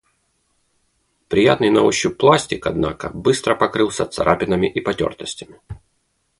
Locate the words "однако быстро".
2.65-3.53